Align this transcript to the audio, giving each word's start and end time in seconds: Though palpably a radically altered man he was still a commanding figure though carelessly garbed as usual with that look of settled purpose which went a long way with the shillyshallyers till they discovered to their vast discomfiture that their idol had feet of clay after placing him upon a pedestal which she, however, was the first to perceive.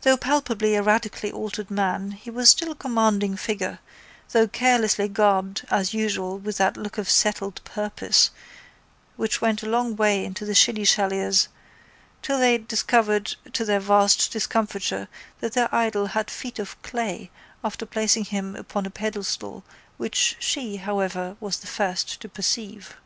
Though 0.00 0.16
palpably 0.16 0.74
a 0.76 0.82
radically 0.82 1.30
altered 1.30 1.70
man 1.70 2.12
he 2.12 2.30
was 2.30 2.48
still 2.48 2.72
a 2.72 2.74
commanding 2.74 3.36
figure 3.36 3.80
though 4.30 4.48
carelessly 4.48 5.08
garbed 5.08 5.66
as 5.70 5.92
usual 5.92 6.38
with 6.38 6.56
that 6.56 6.78
look 6.78 6.96
of 6.96 7.10
settled 7.10 7.62
purpose 7.62 8.30
which 9.16 9.42
went 9.42 9.62
a 9.62 9.68
long 9.68 9.94
way 9.94 10.26
with 10.26 10.38
the 10.38 10.54
shillyshallyers 10.54 11.48
till 12.22 12.38
they 12.38 12.56
discovered 12.56 13.36
to 13.52 13.66
their 13.66 13.78
vast 13.80 14.30
discomfiture 14.32 15.06
that 15.40 15.52
their 15.52 15.68
idol 15.74 16.06
had 16.06 16.30
feet 16.30 16.58
of 16.58 16.80
clay 16.80 17.30
after 17.62 17.84
placing 17.84 18.24
him 18.24 18.56
upon 18.56 18.86
a 18.86 18.90
pedestal 18.90 19.64
which 19.98 20.34
she, 20.38 20.76
however, 20.76 21.36
was 21.40 21.58
the 21.58 21.66
first 21.66 22.22
to 22.22 22.26
perceive. 22.30 22.96